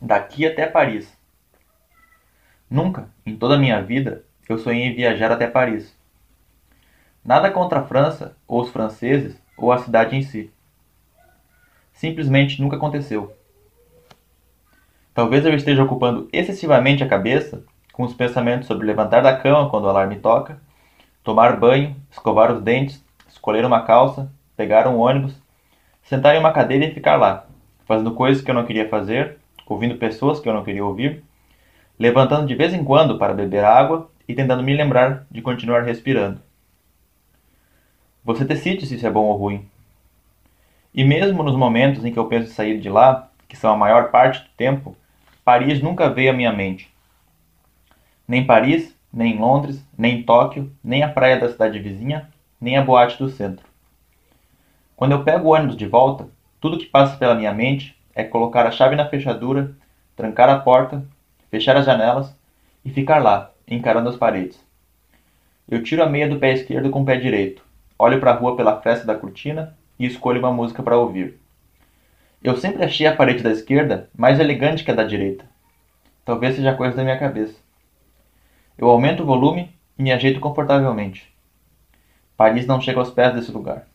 Daqui 0.00 0.46
até 0.46 0.66
Paris. 0.66 1.14
Nunca, 2.70 3.10
em 3.26 3.36
toda 3.36 3.56
a 3.56 3.58
minha 3.58 3.82
vida, 3.82 4.24
eu 4.48 4.56
sonhei 4.56 4.84
em 4.84 4.94
viajar 4.94 5.30
até 5.30 5.46
Paris. 5.46 5.94
Nada 7.22 7.50
contra 7.50 7.80
a 7.80 7.84
França, 7.84 8.34
ou 8.48 8.62
os 8.62 8.70
franceses, 8.70 9.36
ou 9.58 9.70
a 9.70 9.76
cidade 9.78 10.16
em 10.16 10.22
si. 10.22 10.50
Simplesmente 11.92 12.62
nunca 12.62 12.76
aconteceu. 12.76 13.36
Talvez 15.12 15.44
eu 15.44 15.52
esteja 15.52 15.82
ocupando 15.82 16.30
excessivamente 16.32 17.04
a 17.04 17.08
cabeça 17.08 17.62
com 17.92 18.02
os 18.02 18.14
pensamentos 18.14 18.66
sobre 18.66 18.86
levantar 18.86 19.20
da 19.20 19.36
cama 19.36 19.68
quando 19.68 19.84
o 19.84 19.88
alarme 19.90 20.16
toca, 20.16 20.58
tomar 21.22 21.60
banho, 21.60 21.94
escovar 22.10 22.50
os 22.50 22.62
dentes, 22.62 23.04
escolher 23.28 23.66
uma 23.66 23.82
calça, 23.82 24.32
pegar 24.56 24.88
um 24.88 24.98
ônibus, 24.98 25.34
sentar 26.02 26.34
em 26.34 26.38
uma 26.38 26.52
cadeira 26.54 26.86
e 26.86 26.94
ficar 26.94 27.16
lá, 27.16 27.46
fazendo 27.84 28.14
coisas 28.14 28.42
que 28.42 28.50
eu 28.50 28.54
não 28.54 28.64
queria 28.64 28.88
fazer, 28.88 29.38
ouvindo 29.72 29.96
pessoas 29.96 30.40
que 30.40 30.48
eu 30.48 30.52
não 30.52 30.64
queria 30.64 30.84
ouvir, 30.84 31.22
levantando 31.98 32.46
de 32.46 32.54
vez 32.54 32.74
em 32.74 32.84
quando 32.84 33.18
para 33.18 33.32
beber 33.32 33.64
água 33.64 34.10
e 34.26 34.34
tentando 34.34 34.62
me 34.62 34.74
lembrar 34.74 35.26
de 35.30 35.40
continuar 35.40 35.82
respirando. 35.82 36.40
Você 38.24 38.44
decide 38.44 38.84
se 38.84 38.96
isso 38.96 39.06
é 39.06 39.10
bom 39.10 39.26
ou 39.26 39.36
ruim. 39.36 39.66
E 40.92 41.04
mesmo 41.04 41.42
nos 41.42 41.54
momentos 41.54 42.04
em 42.04 42.12
que 42.12 42.18
eu 42.18 42.26
penso 42.26 42.50
em 42.50 42.54
sair 42.54 42.80
de 42.80 42.90
lá, 42.90 43.30
que 43.48 43.56
são 43.56 43.72
a 43.72 43.76
maior 43.76 44.10
parte 44.10 44.42
do 44.42 44.48
tempo, 44.56 44.96
Paris 45.44 45.80
nunca 45.80 46.10
veio 46.10 46.30
à 46.30 46.34
minha 46.34 46.52
mente. 46.52 46.92
Nem 48.26 48.44
Paris, 48.44 48.94
nem 49.12 49.38
Londres, 49.38 49.84
nem 49.96 50.22
Tóquio, 50.22 50.70
nem 50.82 51.02
a 51.02 51.08
praia 51.08 51.38
da 51.38 51.48
cidade 51.48 51.78
vizinha, 51.78 52.28
nem 52.60 52.76
a 52.76 52.82
boate 52.82 53.18
do 53.18 53.28
centro. 53.28 53.64
Quando 54.96 55.12
eu 55.12 55.24
pego 55.24 55.48
o 55.48 55.52
ônibus 55.52 55.76
de 55.76 55.86
volta, 55.86 56.28
tudo 56.60 56.78
que 56.78 56.86
passa 56.86 57.16
pela 57.16 57.34
minha 57.34 57.52
mente 57.54 57.99
é 58.14 58.24
colocar 58.24 58.66
a 58.66 58.70
chave 58.70 58.96
na 58.96 59.08
fechadura, 59.08 59.72
trancar 60.16 60.48
a 60.48 60.58
porta, 60.58 61.04
fechar 61.50 61.76
as 61.76 61.86
janelas 61.86 62.34
e 62.84 62.90
ficar 62.90 63.22
lá, 63.22 63.50
encarando 63.68 64.08
as 64.08 64.16
paredes. 64.16 64.58
Eu 65.68 65.82
tiro 65.82 66.02
a 66.02 66.08
meia 66.08 66.28
do 66.28 66.38
pé 66.38 66.52
esquerdo 66.52 66.90
com 66.90 67.02
o 67.02 67.04
pé 67.04 67.16
direito, 67.16 67.62
olho 67.98 68.18
para 68.18 68.32
a 68.32 68.34
rua 68.34 68.56
pela 68.56 68.80
fresta 68.80 69.06
da 69.06 69.14
cortina 69.14 69.76
e 69.98 70.06
escolho 70.06 70.40
uma 70.40 70.52
música 70.52 70.82
para 70.82 70.98
ouvir. 70.98 71.38
Eu 72.42 72.56
sempre 72.56 72.84
achei 72.84 73.06
a 73.06 73.14
parede 73.14 73.42
da 73.42 73.50
esquerda 73.50 74.08
mais 74.16 74.40
elegante 74.40 74.82
que 74.82 74.90
a 74.90 74.94
da 74.94 75.04
direita. 75.04 75.44
Talvez 76.24 76.56
seja 76.56 76.74
coisa 76.74 76.96
da 76.96 77.04
minha 77.04 77.18
cabeça. 77.18 77.54
Eu 78.78 78.88
aumento 78.88 79.22
o 79.22 79.26
volume 79.26 79.70
e 79.98 80.02
me 80.02 80.10
ajeito 80.10 80.40
confortavelmente. 80.40 81.30
Paris 82.36 82.66
não 82.66 82.80
chega 82.80 82.98
aos 82.98 83.10
pés 83.10 83.34
desse 83.34 83.52
lugar. 83.52 83.86